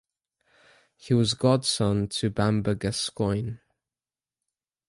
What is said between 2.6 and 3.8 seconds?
Gascoyne.